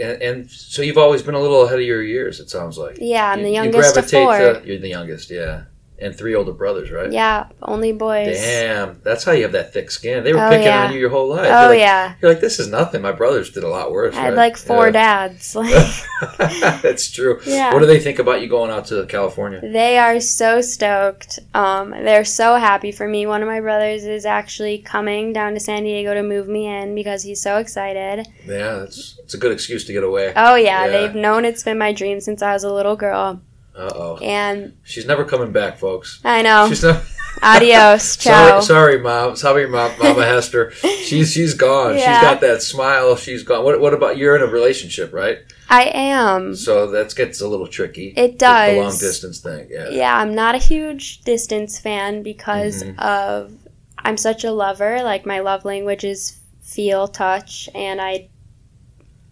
[0.00, 2.40] and and so you've always been a little ahead of your years.
[2.40, 2.96] It sounds like.
[3.00, 4.38] Yeah, I'm You- the you youngest of gravitate four.
[4.38, 5.64] to- you're the youngest, yeah,
[6.00, 7.10] and three older brothers, right?
[7.10, 8.36] Yeah, only boys.
[8.38, 10.22] Damn, that's how you have that thick skin.
[10.24, 10.86] They were Oh, picking yeah.
[10.86, 11.48] on you your whole life.
[11.50, 13.02] Oh you're like, yeah, You're like, this is nothing.
[13.02, 14.14] My brothers did a lot worse.
[14.14, 14.36] I had right?
[14.36, 14.92] like four Yeah.
[14.92, 15.54] dads.
[15.56, 15.74] Like
[16.82, 17.40] That's true.
[17.46, 17.72] Yeah.
[17.72, 19.60] What do they think about you going out to California?
[19.60, 21.38] they are so stoked.
[21.54, 23.26] Um, they're so happy for me.
[23.26, 26.94] One of my brothers is actually coming down to San Diego to move me in
[26.94, 28.26] because he's so excited.
[28.46, 30.32] Yeah, that's it's a good excuse to get away.
[30.36, 30.88] Oh yeah, Yeah.
[30.88, 33.40] they've known it's been my dream since I was a little girl.
[33.78, 34.16] Uh oh.
[34.18, 36.20] And She's never coming back, folks.
[36.24, 36.68] I know.
[36.68, 37.02] She's not.
[37.42, 38.16] Adios.
[38.16, 38.58] Ciao.
[38.60, 39.36] Sorry, sorry, mom.
[39.36, 40.72] Sorry, mom, Mama Hester.
[40.72, 41.92] She's she's gone.
[41.94, 42.20] She's Yeah.
[42.20, 43.14] got that smile.
[43.16, 43.64] She's gone.
[43.64, 45.38] What what about you're in a relationship, right?
[45.70, 46.56] I am.
[46.56, 48.08] So that gets a little tricky.
[48.16, 48.98] It The- The, long does.
[48.98, 49.68] distance thing.
[49.70, 49.88] Yeah.
[49.90, 52.98] Yeah, I'm not a huge distance fan because Mhm.
[52.98, 53.52] of
[53.98, 55.02] I'm such a lover.
[55.04, 58.28] Like my love language is feel, touch, and I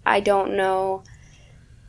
[0.05, 1.03] I don't know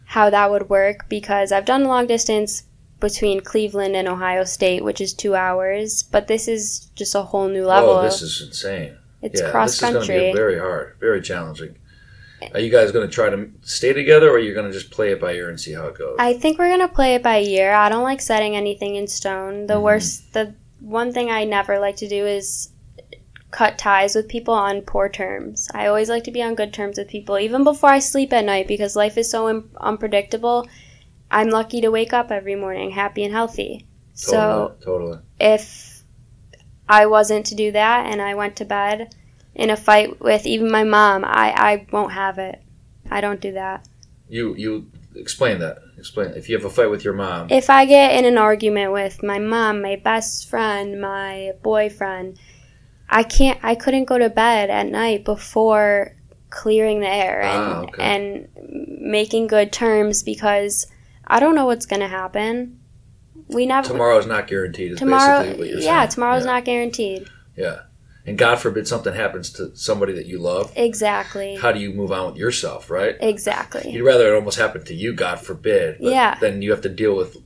[0.08, 2.64] how that would work because I've done long distance
[3.00, 7.48] between Cleveland and Ohio State, which is two hours, but this is just a whole
[7.48, 7.92] new level.
[7.92, 8.98] Oh, this is insane.
[9.22, 11.76] it's yeah, cross this is going to be very hard, very challenging.
[12.54, 14.92] Are you guys going to try to stay together, or are you going to just
[14.92, 16.16] play it by ear and see how it goes?
[16.20, 17.74] I think we're gonna play it by ear.
[17.74, 19.66] I don't like setting anything in stone.
[19.66, 19.82] The Mhm.
[19.82, 22.70] worst, the one thing I never like to do is
[23.52, 25.70] cut ties with people on poor terms.
[25.74, 28.46] I always like to be on good terms with people, even before I sleep at
[28.46, 30.68] night, because life is so un- unpredictable.
[31.32, 33.86] I'm lucky to wake up every morning happy and healthy.
[34.14, 35.20] So totally, totally.
[35.40, 36.04] if
[36.90, 39.14] I wasn't to do that and I went to bed
[39.56, 42.62] in a fight with even my mom, I, I won't have it.
[43.10, 43.88] I don't do that.
[44.30, 45.80] You you explain that.
[45.98, 47.48] Explain if you have a fight with your mom.
[47.50, 52.40] if I get in an argument with my mom, my best friend, my boyfriend,
[53.10, 56.14] I can't I couldn't go to bed at night before
[56.50, 58.02] clearing the air and Ah, okay.
[58.04, 58.48] and
[59.02, 60.88] making good terms because
[61.26, 62.80] I don't know what's going to happen.
[63.50, 64.94] We never Tomorrow's not guaranteed.
[64.94, 66.10] Is tomorrow basically what you're yeah, saying.
[66.12, 66.52] tomorrow's yeah.
[66.52, 67.30] not guaranteed.
[67.56, 67.80] Yeah,
[68.26, 70.72] and God forbid something happens to somebody that you love.
[70.76, 71.56] Exactly.
[71.56, 73.16] How do you move on with yourself, right?
[73.22, 73.90] Exactly.
[73.90, 75.98] You'd rather it almost happen to you, God forbid.
[76.02, 76.38] But Yeah.
[76.40, 77.38] Then you have to deal with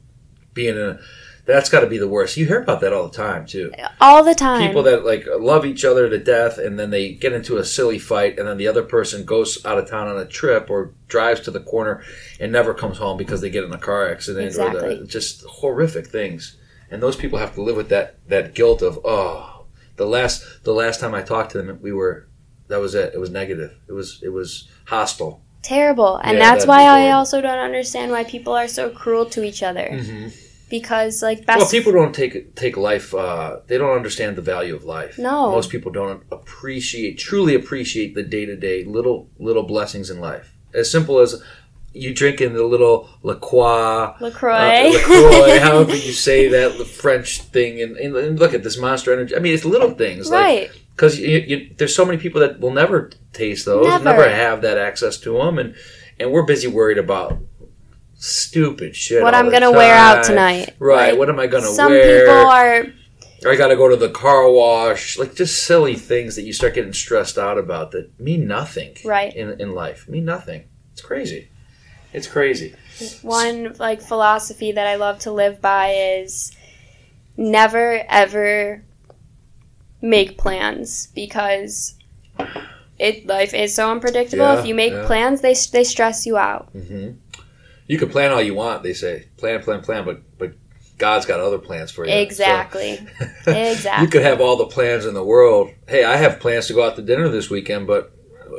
[0.54, 1.00] being in a.
[1.45, 2.38] That's got to be the worst.
[2.38, 3.71] You hear about that all the time too.
[3.99, 4.67] All the time.
[4.67, 7.99] People that like love each other to death, and then they get into a silly
[7.99, 11.41] fight, and then the other person goes out of town on a trip or drives
[11.41, 12.04] to the corner
[12.39, 16.08] and never comes home because they get in a car accident or the, just horrific
[16.08, 16.58] things.
[16.89, 20.73] And those people have to live with that that guilt of oh, the last the
[20.73, 22.27] last time I talked to them, we were
[22.67, 23.13] that was it.
[23.13, 23.77] It was negative.
[23.88, 25.41] It was it was hostile.
[25.63, 26.17] terrible.
[26.17, 29.63] And Yeah, that's why I also don't understand why people are so cruel to each
[29.63, 29.89] other.
[29.91, 30.30] Mm-hmm.
[30.72, 33.14] Because like best Well, people don't take take life.
[33.14, 35.20] Uh, they don't understand the value of life.
[35.20, 35.52] No.
[35.52, 40.56] most people don't appreciate, truly appreciate the day to day little little blessings in life.
[40.74, 41.44] As simple as
[41.94, 44.54] you drinking the little La Croix, LaCroix.
[44.56, 48.78] uh, LaCroix, however you say that, the French thing, and, and, and look at this
[48.78, 49.36] Monster Energy.
[49.36, 50.72] I mean, it's little things, right.
[50.96, 54.04] because you, you, there's so many people that will never taste those, Never.
[54.06, 55.76] never, have that access to them, and
[56.20, 57.40] and we're busy worried about
[58.22, 59.24] stupid shit.
[59.24, 60.76] what I'm gonna wear out tonight.
[60.80, 61.12] Right.
[61.12, 62.26] Like, what am I gonna some wear?
[62.26, 62.86] people are
[63.44, 65.18] I got to go to the car wash.
[65.18, 68.96] Like just silly things that you start getting stressed out about that mean nothing.
[69.04, 69.36] Right.
[69.36, 70.66] In in life, mean nothing.
[70.94, 71.50] It's crazy.
[72.14, 72.76] It's crazy.
[73.22, 76.56] one like philosophy that I love to live by is
[77.38, 78.84] never ever
[80.02, 81.96] make plans because
[83.00, 84.46] it life is so unpredictable.
[84.46, 85.08] Yeah, if you make yeah.
[85.08, 86.70] plans, they they stress you out.
[86.74, 87.12] hmm
[87.91, 88.84] You can plan all you want.
[88.84, 90.54] They say plan, plan, plan, but but
[90.97, 92.13] God's got other plans for you.
[92.13, 92.95] Exactly.
[93.43, 94.06] So- Exactly.
[94.06, 95.71] you could have all the plans in the world.
[95.89, 98.13] Hey, I have plans to go out to dinner this weekend, but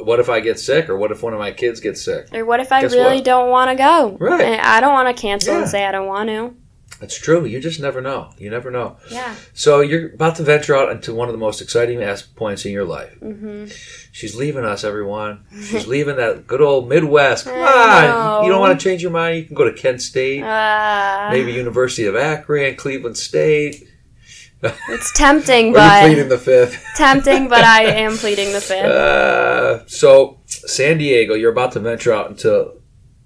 [0.04, 2.28] what if I get sick, or what if one of my kids gets sick?
[2.34, 3.24] Or what if I Guess really what?
[3.24, 4.16] don't want to go?
[4.20, 4.40] Right.
[4.42, 5.60] And I don't want to cancel Yeah.
[5.60, 6.54] and say I don't want to.
[7.02, 7.44] It's true.
[7.44, 8.30] You just never know.
[8.38, 8.96] You never know.
[9.10, 9.34] Yeah.
[9.54, 12.00] So you're about to venture out into one of the most exciting
[12.36, 13.12] points in your life.
[13.18, 13.66] hmm
[14.12, 15.44] She's leaving us, everyone.
[15.64, 17.46] She's leaving that good old Midwest.
[17.46, 18.44] Come on.
[18.44, 19.36] You don't want to change your mind?
[19.38, 23.88] You can go to Kent State, Uh, maybe University of Akron, Cleveland State.
[24.90, 26.84] it's tempting, but pleading the fifth.
[26.96, 28.84] tempting, but I am pleading the fifth.
[28.84, 32.74] Uh, so, San Diego, you're about to venture out into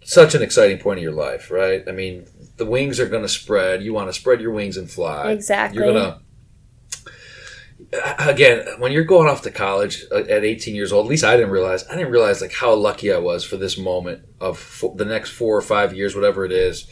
[0.02, 1.82] such an exciting point in your life, right?
[1.86, 3.82] I mean, the wings are going to spread.
[3.82, 5.30] You want to spread your wings and fly.
[5.30, 5.78] Exactly.
[5.78, 6.20] You're going to.
[8.18, 11.36] Again, when you're going off to college uh, at 18 years old, at least I
[11.36, 11.86] didn't realize.
[11.88, 15.56] I didn't realize like how lucky I was for this moment of the next four
[15.56, 16.86] or five years, whatever it is,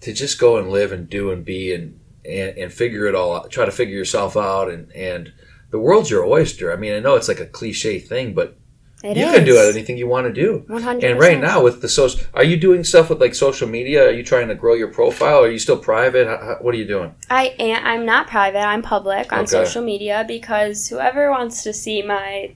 [0.00, 3.36] to just go and live and do and be and and, and figure it all
[3.36, 3.50] out.
[3.50, 5.32] Try to figure yourself out and and
[5.70, 6.72] the world's your oyster.
[6.72, 8.58] I mean, I know it's like a cliche thing, but
[9.06, 9.32] It you is.
[9.34, 10.64] can do anything you want to do.
[10.68, 11.02] 100%.
[11.08, 14.08] And right now with the social, are you doing stuff with like social media?
[14.08, 15.42] Are you trying to grow your profile?
[15.44, 16.26] Are you still private?
[16.26, 17.14] How, how, what are you doing?
[17.30, 17.84] I am.
[17.84, 18.58] I'm not private.
[18.60, 19.46] I'm public on Okay.
[19.46, 22.54] social media because whoever wants to see my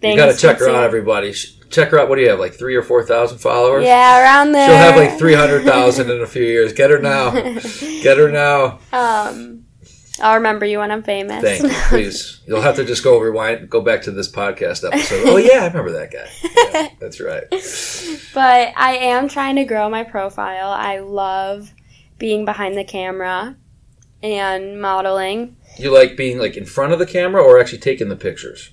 [0.00, 1.32] things, you got to check her out, everybody.
[1.68, 2.08] Check her out.
[2.08, 2.38] What do you have?
[2.38, 3.84] Like three or four thousand followers?
[3.84, 4.68] Yeah, around there.
[4.68, 6.72] She'll have like three hundred thousand in a few years.
[6.72, 7.30] Get her now.
[8.02, 8.78] Get her now.
[8.92, 9.55] um,
[10.20, 11.42] I'll remember you when I'm famous.
[11.42, 12.40] Thank you, please.
[12.46, 15.24] You'll have to just go rewind, go back to this podcast episode.
[15.28, 16.28] Oh yeah, I remember that guy.
[16.72, 17.44] Yeah, that's right.
[18.34, 20.70] but I am trying to grow my profile.
[20.70, 21.72] I love
[22.18, 23.56] being behind the camera
[24.22, 25.56] and modeling.
[25.78, 28.70] You like being like in front of the camera or actually taking the pictures?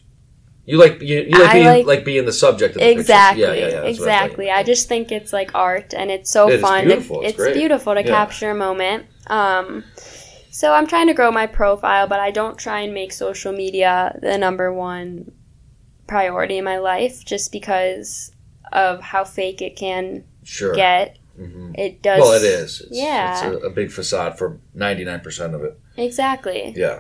[0.66, 3.44] You like you, you like I being like- like, being the subject of the Exactly.
[3.44, 3.60] pictures.
[3.62, 3.90] Yeah, yeah, yeah.
[3.90, 4.50] exactly.
[4.50, 6.86] I just think it's like art and it's so It fun.
[6.86, 7.20] beautiful.
[7.22, 9.08] To, It's it's beautiful to capture a moment.
[9.28, 9.84] Um,
[10.54, 14.18] so I'm trying to grow my profile, but I don't try and make social media
[14.22, 15.32] the number one
[16.06, 18.32] priority in my life just because
[18.72, 20.76] of how fake it can sure.
[20.76, 21.18] get.
[21.36, 22.20] hmm It does.
[22.22, 22.82] Well, it is.
[22.82, 23.32] It's, Yeah.
[23.32, 25.80] it's a, a big facade for ninety nine percent of it.
[25.98, 26.72] Exactly.
[26.78, 27.00] Yeah,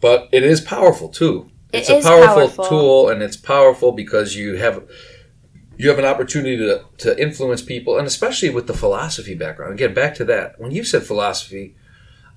[0.00, 1.50] but it is powerful too.
[1.74, 2.64] It's It a powerful, powerful.
[2.64, 4.84] tool, and it's powerful because you have
[5.76, 9.74] you have an opportunity to to influence people, and especially with the philosophy background.
[9.74, 10.58] Again, back to that.
[10.58, 11.76] When you said philosophy,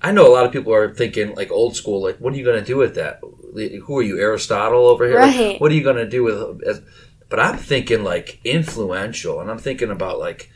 [0.04, 2.02] I know a lot of people are thinking like old school.
[2.02, 3.20] Like, what are you going to do with that?
[3.22, 5.18] Who are you, Aristotle over here?
[5.52, 6.62] Like, what are you going to do with?
[6.66, 6.82] As,
[7.30, 10.50] but I'm thinking like influential, and I'm thinking about like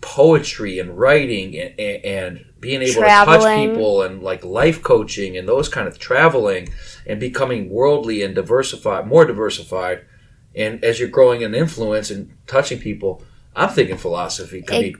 [0.00, 5.36] poetry and writing and, and, and being able to touch people and like life coaching
[5.36, 6.70] and those kind of traveling
[7.06, 10.06] and becoming worldly and diversified, more diversified.
[10.54, 13.22] And as you're growing in influence and touching people,
[13.54, 14.96] I'm thinking philosophy could be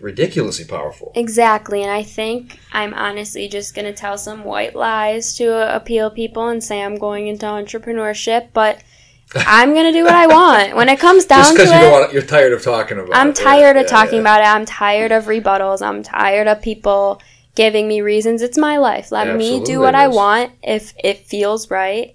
[0.00, 1.12] ridiculously powerful.
[1.14, 6.10] Exactly, and I think I'm honestly just going to tell some white lies to appeal
[6.10, 8.82] people and say I'm going into entrepreneurship, but
[9.34, 10.76] I'm going to do what I want.
[10.76, 13.14] When it comes down Just to because you it, want, you're tired of talking about.
[13.14, 13.38] I'm it.
[13.38, 14.20] Yeah, tired of yeah, talking yeah.
[14.20, 14.46] about it.
[14.46, 15.82] I'm tired of rebuttals.
[15.82, 17.20] I'm tired of people
[17.56, 18.42] giving me reasons.
[18.42, 19.10] It's my life.
[19.10, 22.14] Let me do what I want if it feels right.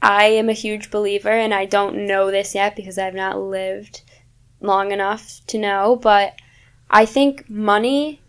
[0.00, 4.02] I am a huge believer, and I don't know this yet because I've not lived
[4.60, 6.34] long enough to know, but
[6.92, 8.20] I think money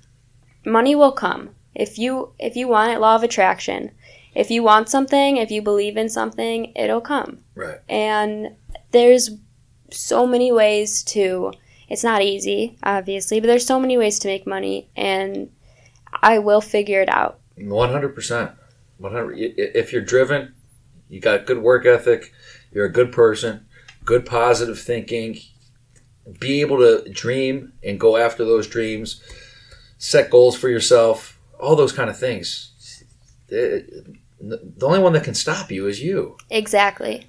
[0.65, 1.49] money will come.
[1.75, 3.91] If you if you want it, law of attraction.
[4.35, 7.79] If you want something, if you believe in something, it'll come Right.
[7.89, 8.55] and
[8.91, 9.29] there's
[9.91, 11.51] so many ways to
[11.87, 15.51] it's not easy obviously but there's so many ways to make money and
[16.23, 18.51] i will figure it out One hundred percent.
[18.97, 19.35] One hundred.
[19.37, 20.55] If you're driven,
[21.09, 22.33] you got good work ethic.
[22.71, 23.67] You're a good person.
[24.05, 25.39] Good positive thinking.
[26.39, 29.21] Be able to dream and go after those dreams.
[29.97, 31.39] Set goals for yourself.
[31.59, 32.71] All those kind of things.
[33.49, 34.05] It-
[34.45, 37.27] the only one that can stop you is you, exactly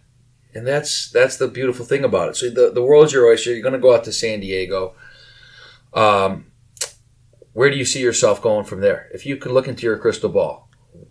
[0.54, 2.36] and that's that's the beautiful thing about it.
[2.36, 3.52] So the the world's your oyster.
[3.52, 4.94] You're going to go out to San Diego.
[5.92, 6.46] Um,
[7.52, 9.08] where do you see yourself going from there?
[9.12, 10.68] If you could look into your crystal ball,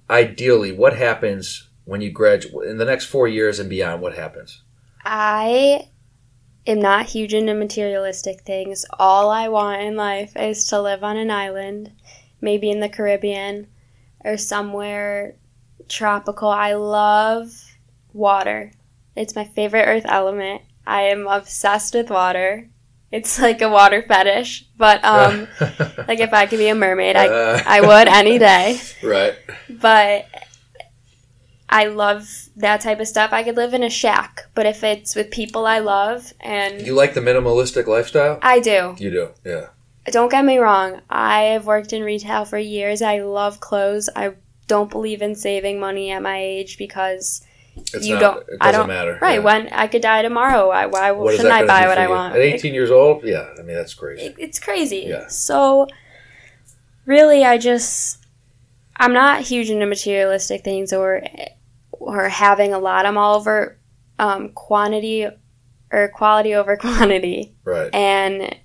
[0.10, 4.02] ideally, what happens when you graduate in the next four years and beyond?
[4.02, 4.62] What happens?
[5.06, 5.90] i
[6.66, 8.86] am not huge into materialistic things.
[8.98, 11.92] All i want in life is to live on an island
[12.42, 13.68] maybe in the caribbean
[14.24, 15.36] or somewhere
[15.88, 16.50] tropical.
[16.50, 17.52] I love
[18.14, 18.72] water.
[19.16, 20.62] It's my favorite earth element.
[20.86, 22.70] I am obsessed with water.
[23.12, 25.48] It's like a water fetish but um
[26.08, 27.28] like if i could be a mermaid i
[27.78, 28.80] I would any day.
[29.04, 29.36] right.
[29.70, 30.26] But
[31.74, 33.34] I love that type of stuff.
[33.34, 36.94] I could live in a shack, but if it's with people I love and You
[36.94, 38.38] like the minimalistic lifestyle?
[38.44, 38.96] I do.
[39.00, 39.68] You do, yeah.
[40.06, 41.02] Don't get me wrong.
[41.10, 43.02] I have worked in retail for years.
[43.02, 44.08] I love clothes.
[44.16, 44.36] I
[44.68, 47.42] don't believe in saving money at my age because
[47.76, 48.38] It's you not, don't.
[48.42, 48.88] It doesn't I don't.
[48.88, 49.18] matter.
[49.20, 49.40] Right.
[49.40, 49.46] yeah.
[49.46, 52.36] When I could die tomorrow, I, why What shouldn't I buy what I want?
[52.36, 53.24] At 18 years old?
[53.24, 54.26] Yeah, I mean that's crazy.
[54.28, 55.06] It- it's crazy.
[55.08, 55.26] Yeah.
[55.28, 55.88] So,
[57.06, 58.20] really, I just
[58.98, 61.24] I'm not huge into materialistic things or
[62.06, 63.06] or having a lot.
[63.06, 63.78] I'm all over
[64.20, 65.28] um, quantity
[65.92, 67.94] or quality over quantity, Right.
[67.94, 68.56] and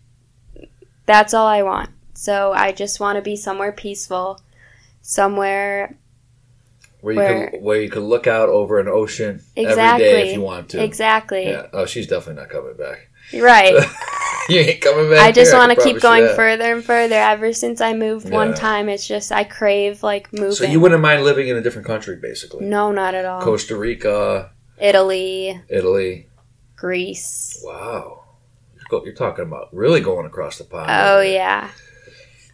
[1.06, 1.90] that's all I want.
[2.14, 4.40] So I just want to be somewhere peaceful,
[5.02, 5.96] somewhere
[7.00, 10.04] Where you where- could where you could look out over an ocean every Exactly.
[10.04, 10.82] day if you want to.
[10.82, 11.66] exactly Yeah.
[11.72, 13.08] Oh, she's definitely not coming back.
[13.34, 13.74] right.
[14.54, 15.20] you ain't coming back.
[15.20, 17.16] I just want to keep going further and further.
[17.16, 20.52] Ever since I moved one time, it's just I crave like moving.
[20.52, 22.64] So you wouldn't mind living in a different country, basically.
[22.64, 23.42] No, not at all.
[23.42, 26.28] Costa Rica, Italy, Italy.
[26.76, 27.60] Greece.
[27.64, 28.24] Wow.
[28.90, 30.90] You're talking about really going across the pond.
[30.90, 31.70] Oh yeah.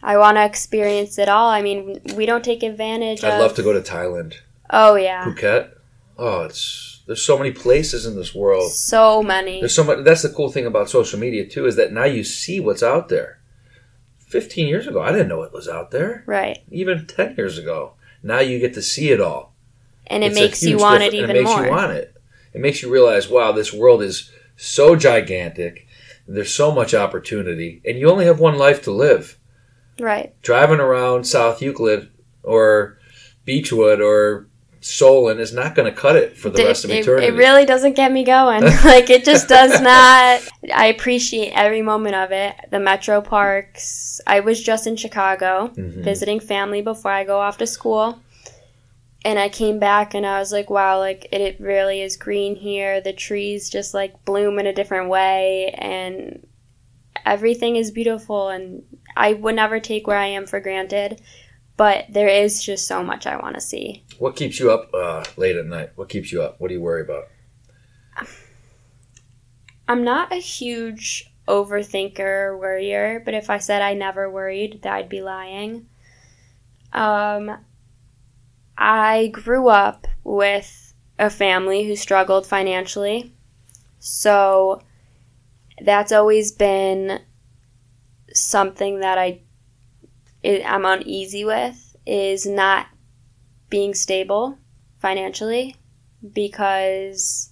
[0.02, 1.48] I want to experience it all.
[1.48, 3.40] I mean, we don't take advantage I'd of.
[3.40, 4.34] love to go to Thailand.
[4.68, 5.70] Oh yeah, Phuket.
[6.18, 8.72] Oh, it's there's so many places in this world.
[8.72, 9.60] so many.
[9.60, 10.04] There's so much.
[10.04, 13.08] That's the cool thing about social media too, is that now you see what's out
[13.08, 13.40] there.
[14.18, 16.24] Fifteen years ago, I didn't know it was out there.
[16.26, 19.54] Right, Even ten years ago, now you get to see it all.
[20.06, 21.64] and it It's makes you want it even it makes more.
[21.64, 22.16] you want it.
[22.52, 25.86] It makes you realize, wow, this world is so gigantic.
[26.26, 29.38] There's so much opportunity, and you only have one life to live.
[30.00, 32.10] Right, Driving around South Euclid
[32.42, 32.98] or
[33.44, 34.48] Beechwood or
[34.86, 37.28] Solon is not going to cut it for the It- rest of eternity.
[37.28, 38.62] it really doesn't get me going.
[38.84, 40.42] like it just does not.
[40.74, 42.54] I appreciate every moment of it.
[42.70, 44.20] The metro parks.
[44.26, 46.04] I was just in Chicago Mhm.
[46.04, 48.18] visiting family before I go off to school.
[49.24, 52.54] And I came back and I was like, wow, like it, it really is green
[52.54, 53.00] here.
[53.00, 56.46] The trees just like bloom in a different way and
[57.24, 58.82] everything is beautiful and
[59.16, 61.22] I would never take where I am for granted.
[61.76, 64.04] But there is just so much I want to see.
[64.18, 65.90] What keeps you up uh, late at night?
[65.96, 66.60] What keeps you up?
[66.60, 67.24] What do you worry about?
[69.88, 75.08] I'm not a huge overthinker worrier, but if I said I never worried, that I'd
[75.08, 75.86] be lying.
[76.92, 77.58] Um,
[78.78, 83.34] I grew up with a family who struggled financially,
[83.98, 84.80] so
[85.84, 87.20] that's always been
[88.32, 89.40] something that I
[90.44, 92.86] i- I'm uneasy with is not
[93.70, 94.58] being stable
[95.00, 95.76] financially
[96.34, 97.50] because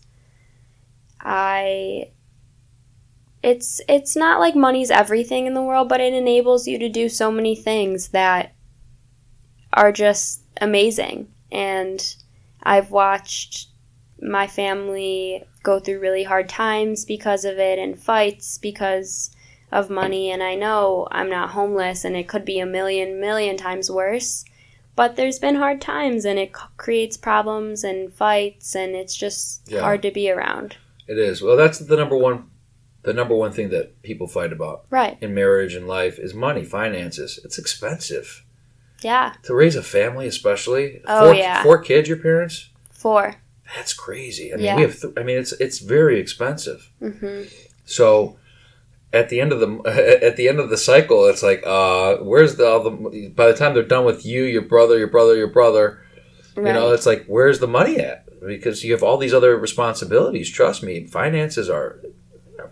[1.20, 2.10] I
[3.42, 7.08] it's it's not like money's everything in the world, but it enables you to do
[7.08, 8.54] so many things that
[9.72, 11.28] are just amazing.
[11.50, 12.14] And
[12.62, 13.68] I've watched
[14.20, 19.34] my family go through really hard times because of it and fights because
[19.72, 23.56] of money and I know I'm not homeless and it could be a million million
[23.56, 24.44] times worse.
[24.94, 29.80] But there's been hard times and it creates problems and fights and it's just Yeah.
[29.80, 30.76] hard to be around.
[31.08, 31.40] It is.
[31.42, 32.44] Well, that's the number one,
[33.02, 35.16] the number one thing that people fight about Right.
[35.22, 37.40] in marriage and life is money, finances.
[37.42, 38.44] It's expensive
[39.02, 39.32] Yeah.
[39.44, 41.00] to raise a family, especially.
[41.06, 41.62] Oh, four, yeah.
[41.62, 42.68] four kids, your parents.
[42.92, 43.36] Four.
[43.74, 44.52] That's crazy.
[44.52, 44.76] I mean, Yeah.
[44.76, 45.00] we have.
[45.00, 46.90] Th- I mean, it's it's very expensive.
[47.00, 47.44] hmm
[47.86, 48.36] So
[49.12, 52.56] at the end of the at the end of the cycle, it's like, uh, where's
[52.56, 55.48] the all the by the time they're done with you, your brother, your brother, your
[55.52, 55.98] brother,
[56.54, 56.66] Right.
[56.66, 58.26] you know, it's like, where's the money at?
[58.46, 60.50] Because you have all these other responsibilities.
[60.50, 62.00] Trust me, finances are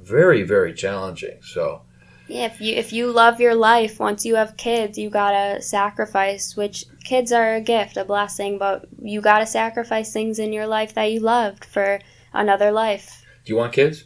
[0.03, 1.39] very very challenging.
[1.43, 1.83] So
[2.29, 6.57] yeah, if you if you love your life, once you have kids, you gotta sacrifice.
[6.57, 10.95] Which kids are a gift, a blessing, but you gotta sacrifice things in your life
[10.95, 12.01] that you loved for
[12.33, 13.25] another life.
[13.45, 14.05] do you want kids?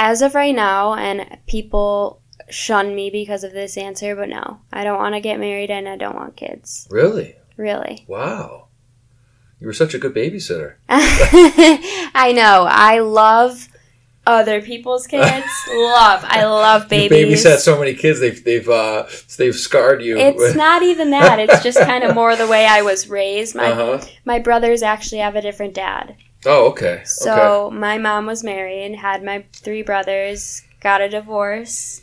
[0.00, 4.84] As of right now, and people shun me because of this answer, but no, I
[4.84, 6.86] don't want to get married and I don't want kids.
[6.88, 7.34] Really?
[7.56, 8.04] Really.
[8.06, 8.68] Wow.
[9.60, 10.74] You were such a good babysitter.
[10.88, 12.66] I know.
[12.70, 13.66] I love
[14.24, 15.46] other people's kids.
[15.68, 16.20] love.
[16.24, 17.44] I love babies.
[17.44, 20.16] You babysat so many kids, they've they've uh, they've scarred you.
[20.16, 21.40] It's not even that.
[21.40, 23.56] It's just kind of more the way I was raised.
[23.56, 24.06] My Uh-huh.
[24.24, 26.14] my brothers actually have a different dad.
[26.46, 26.86] Oh, okay.
[26.94, 27.04] okay.
[27.04, 32.02] So my mom was married, and had my three brothers, got a divorce,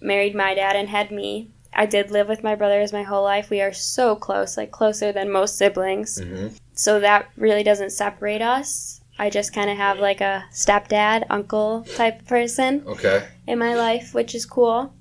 [0.00, 1.48] married my dad, and had me.
[1.74, 3.48] I did live with my brothers my whole life.
[3.48, 6.20] We are so close, like closer than most siblings.
[6.20, 6.54] Mhm.
[6.74, 9.00] So that really doesn't separate us.
[9.18, 13.26] I just kind of have like a stepdad, uncle type person Okay.
[13.46, 14.92] in my life, which is cool.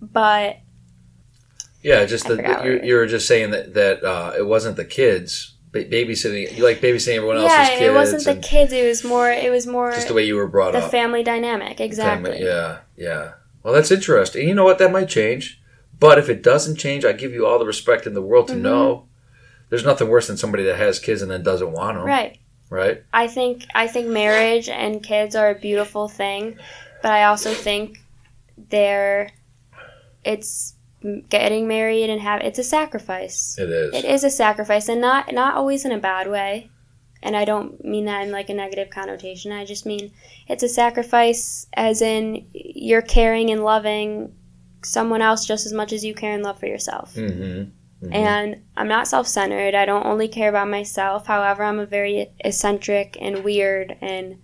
[0.00, 0.58] But
[1.82, 5.54] Yeah, just the, you're, you were just saying that that uh, it wasn't the kids
[5.72, 6.56] babysitting.
[6.56, 7.82] You like babysitting everyone else's yeah, kids.
[7.82, 8.72] it wasn't the kids.
[8.72, 9.30] It was more.
[9.30, 10.84] It was more just the way you were brought the up.
[10.84, 11.80] The family dynamic.
[11.80, 12.30] Exactly.
[12.32, 13.32] Family- yeah, yeah.
[13.62, 14.48] Well, that's interesting.
[14.48, 14.78] You know what?
[14.78, 15.60] That might change.
[15.98, 18.54] But if it doesn't change, I give you all the respect in the world to
[18.54, 18.60] Mhm.
[18.60, 19.08] know
[19.70, 22.06] there's nothing worse than somebody that has kids and then doesn't want them.
[22.06, 22.38] Right.
[22.70, 23.02] Right.
[23.12, 26.58] I think I think marriage and kids are a beautiful thing,
[27.02, 27.98] but I also think
[28.70, 29.30] they're
[30.24, 30.74] it's
[31.28, 33.56] getting married and have it's a sacrifice.
[33.58, 33.94] It is.
[33.94, 36.70] It is a sacrifice and not not always in a bad way.
[37.22, 39.50] And I don't mean that in like a negative connotation.
[39.50, 40.12] I just mean
[40.48, 44.34] it's a sacrifice as in you're caring and loving
[44.84, 47.14] someone else just as much as you care and love for yourself.
[47.14, 48.12] Mm-hmm.
[48.12, 49.74] And I'm not self centered.
[49.74, 51.26] I don't only care about myself.
[51.26, 54.38] However, I'm a very eccentric and weird and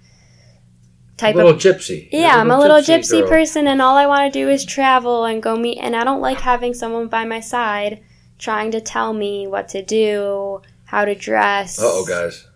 [1.17, 1.59] type little of.
[1.59, 2.09] gypsy.
[2.13, 3.29] Yeah, I'm a little gypsy girl.
[3.29, 5.79] person, and all I want to do is travel and go meet.
[5.79, 8.03] And I don't like having someone by my side
[8.39, 11.79] trying to tell me what to do, how to dress.
[11.79, 12.47] Uh oh, guys.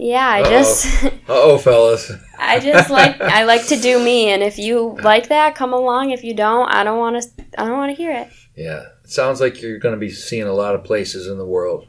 [0.00, 0.50] Yeah, I Uh-oh.
[0.50, 2.12] just, Uh oh, fellas.
[2.38, 4.28] I just like, I like to do me.
[4.30, 6.10] And if you like that, come along.
[6.12, 8.28] If you don't, I don't want to, I don't want to hear it.
[8.54, 8.84] Yeah.
[9.02, 11.88] It sounds like you're going to be seeing a lot of places in the world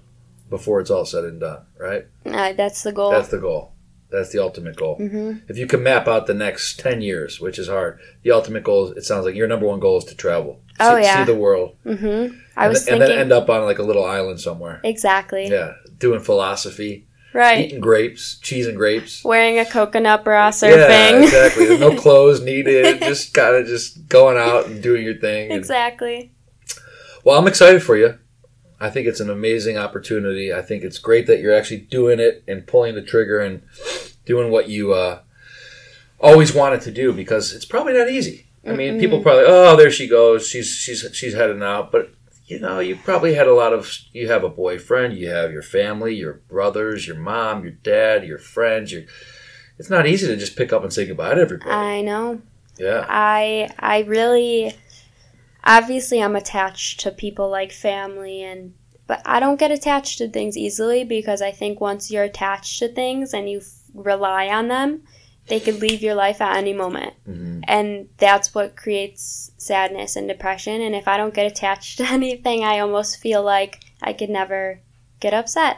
[0.50, 2.06] before it's all said and done, right?
[2.26, 3.12] Uh, that's the goal.
[3.12, 3.74] That's the goal.
[4.12, 4.96] That's the ultimate goal.
[4.96, 8.64] hmm If you can map out the next 10 years, which is hard, the ultimate
[8.64, 10.62] goal, it sounds like your number one goal is to travel.
[10.80, 11.18] Oh, see, yeah.
[11.26, 11.76] See the world.
[11.84, 14.82] hmm I and, was th- and then end up on like a little island somewhere.
[14.84, 15.74] exactly Yeah.
[15.98, 17.66] Doing philosophy, right.
[17.66, 19.24] eating grapes, cheese and grapes.
[19.24, 21.24] Wearing a coconut bra Yeah, surfing.
[21.24, 21.66] exactly.
[21.68, 23.00] There's no clothes needed.
[23.02, 25.52] Just kind of just going out and doing your thing.
[25.52, 26.32] And- exactly.
[27.24, 28.18] well, I'm excited for you.
[28.80, 30.54] I think it's an amazing opportunity.
[30.54, 33.62] I think it's great that you're actually doing it and pulling the trigger and
[34.26, 35.20] doing what you uh,
[36.20, 38.48] always wanted to do because it's probably not easy.
[38.66, 40.48] I mean, people probably, oh, there she goes.
[40.48, 42.14] She's she's she's heading out, but
[42.46, 43.92] you know, you probably had a lot of.
[44.12, 48.38] You have a boyfriend, you have your family, your brothers, your mom, your dad, your
[48.38, 48.92] friends.
[48.92, 49.04] Your,
[49.78, 51.72] it's not easy to just pick up and say goodbye to everybody.
[51.72, 52.42] I know.
[52.78, 54.76] yeah, I I really
[55.64, 58.74] obviously I'm attached to people like family and
[59.08, 62.88] but I don't get attached to things easily because I think once you're attached to
[62.88, 65.02] things and you f- rely on them,
[65.48, 67.14] they could leave your life at any moment.
[67.26, 72.04] hmm And that's what creates sadness and depression and if I don't get attached to
[72.06, 74.80] anything, I almost feel like I could never
[75.20, 75.78] get upset.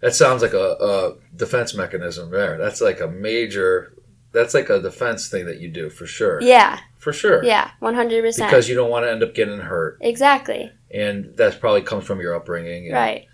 [0.00, 2.56] that sounds like a, a defense mechanism there.
[2.58, 3.92] That's like a major.
[4.32, 6.40] That's like a defense thing that you do for sure.
[6.42, 6.78] Yeah.
[7.06, 7.44] For sure.
[7.44, 8.36] Yeah, 100%.
[8.36, 10.72] Because you don't want to end up getting hurt, exactly.
[10.90, 12.92] and that probably comes from your upbringing.
[12.92, 13.28] Right.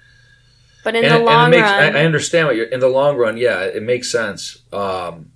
[0.85, 3.17] But in and, the long makes, run, I, I understand what you're in the long
[3.17, 3.39] run.
[3.39, 4.59] Yeah, it makes sense.
[4.75, 5.33] Um,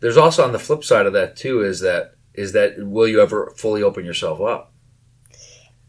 [0.00, 3.22] there's also on the flip side of that too is that is that will you
[3.22, 4.74] ever fully open yourself up?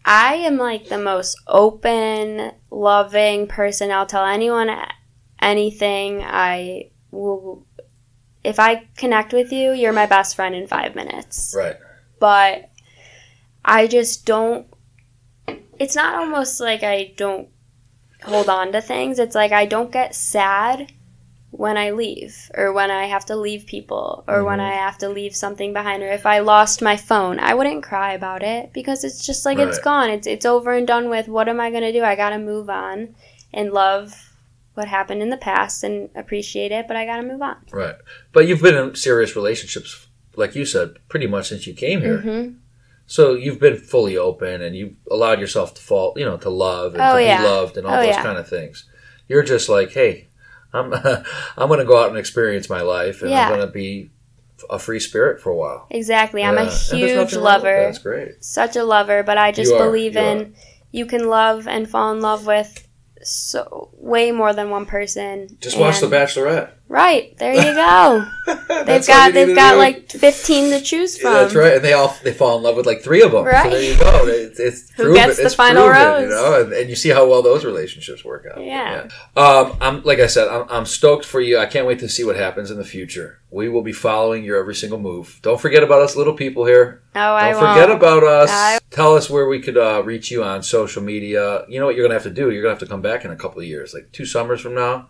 [0.05, 3.89] I am like the most open, loving person.
[3.89, 4.69] I'll tell anyone
[5.41, 6.21] anything.
[6.21, 7.65] I will.
[8.43, 11.53] If I connect with you, you're my best friend in five minutes.
[11.57, 11.75] Right.
[12.19, 12.69] But
[13.63, 14.67] I just don't.
[15.77, 17.49] It's not almost like I don't
[18.23, 19.19] hold on to things.
[19.19, 20.91] It's like I don't get sad
[21.51, 24.71] when I leave or when I have to leave people or when Mhm.
[24.71, 27.39] I have to leave something behind or if I lost my phone.
[27.39, 30.09] I wouldn't cry about it because it's just like it's gone.
[30.09, 31.27] It's it's over and done with.
[31.27, 32.03] What am I going to do?
[32.03, 33.15] I got to move on
[33.53, 34.28] and love
[34.79, 37.57] what happened in the past and appreciate it, but I got to move on.
[37.71, 37.95] Right.
[38.33, 42.17] But you've been in serious relationships, like you said, pretty much since you came here.
[42.19, 42.55] Mhm.
[43.05, 46.93] So you've been fully open and you've allowed yourself to fall, you know, to love
[46.93, 47.41] and Oh, to yeah.
[47.41, 48.23] be loved and all Oh, those yeah.
[48.23, 48.85] kind of things.
[49.27, 50.27] You're just like, hey,
[50.73, 50.93] I'm
[51.57, 53.47] I'm going to go out and experience my life and Yeah.
[53.49, 54.11] I'm going to be
[54.69, 55.87] a free spirit for a while.
[55.89, 56.43] Exactly.
[56.43, 57.41] I'm a huge that.
[57.41, 57.83] lover.
[57.85, 58.43] That's great.
[58.43, 60.53] such a lover, but I just are, believe you in
[60.91, 62.87] you can love and fall in love with
[63.23, 65.57] so way more than one person.
[65.59, 66.71] Just watch The Bachelorette.
[66.91, 68.25] Right there, you go.
[68.85, 71.31] They've got they've got like fifteen to choose from.
[71.33, 73.43] Yeah, that's right, and they all they fall in love with like three of them.
[73.43, 73.69] So Right.
[73.69, 74.25] there you go.
[74.27, 76.21] It's, it's Who proven, gets the it's final proven, rose?
[76.23, 78.63] You know, and, and you see how well those relationships work out.
[78.63, 79.07] Yeah.
[79.37, 79.41] Yeah.
[79.43, 81.59] Um, I'm like I said, I'm, I'm stoked for you.
[81.59, 83.39] I can't wait to see what happens in the future.
[83.51, 85.37] We will be following your every single move.
[85.43, 87.03] Don't forget about us, little people here.
[87.15, 87.75] Oh, I Don't won't.
[87.75, 88.49] forget about us.
[88.51, 91.65] I- Tell us where we could uh, reach you on social media.
[91.69, 92.49] You know what you're gonna have to do?
[92.49, 94.73] You're gonna have to come back in a couple of years, like two summers from
[94.73, 95.09] now,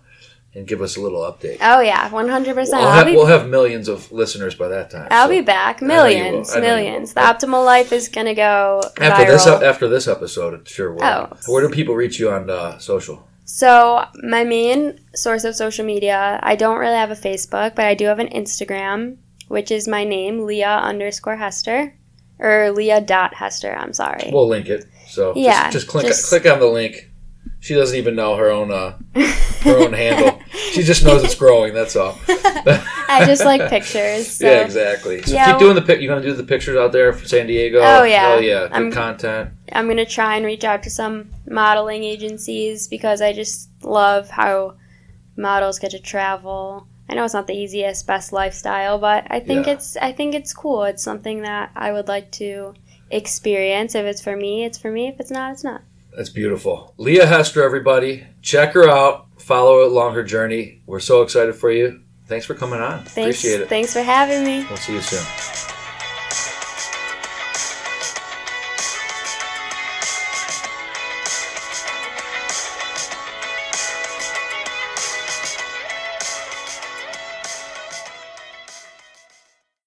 [0.56, 1.58] and give us a little update.
[1.62, 2.82] Oh yeah, one hundred percent.
[2.82, 5.08] We'll have, be we'll have millions of listeners by that time.
[5.12, 5.32] I'll so.
[5.32, 5.82] be back.
[5.84, 6.58] I know you Millions, will.
[6.58, 7.14] I know you millions.
[7.14, 9.28] The optimal life is gonna go After viral.
[9.28, 11.04] this, after this episode, it sure will.
[11.04, 11.30] Oh.
[11.48, 13.28] Where do people reach you on uh, social?
[13.46, 17.96] So my main source of social media, I don't really have a Facebook, but I
[17.96, 21.96] do have an Instagram, which is my name, Leah underscore Hester.
[22.42, 24.30] Or Leah dot Hester, I'm sorry.
[24.32, 24.86] We'll link it.
[25.08, 27.09] So Yeah, just, just click just- click on the link.
[27.62, 28.98] She doesn't even know her own uh,
[29.62, 30.40] her own handle.
[30.72, 31.74] She just knows it's growing.
[31.74, 32.18] That's all.
[32.28, 34.28] I just like pictures.
[34.40, 34.46] So.
[34.46, 35.22] yeah, exactly.
[35.24, 36.00] So Yeah, keep doing the pic.
[36.00, 37.80] You're gonna do the pictures out there for San Diego.
[37.80, 38.34] Oh, yeah.
[38.36, 38.68] Oh yeah.
[38.68, 39.50] Good I'm- content.
[39.74, 44.76] I'm gonna try and reach out to some modeling agencies because I just love how
[45.36, 46.88] models get to travel.
[47.10, 49.74] I know it's not the easiest, best lifestyle, but I think Yeah.
[49.74, 50.84] it's I think it's cool.
[50.84, 52.74] It's something that I would like to
[53.12, 53.96] experience.
[53.96, 55.08] If it's for me, it's for me.
[55.08, 55.82] If it's not, it's not.
[56.16, 56.94] That's beautiful.
[56.98, 59.28] Leah Hester, everybody, check her out.
[59.40, 60.82] Follow along her journey.
[60.86, 62.02] We're so excited for you.
[62.28, 63.00] Thanks for coming on.
[63.06, 63.70] Thanks, Appreciate it.
[63.70, 64.66] thanks for having me.
[64.68, 65.76] We'll see you soon.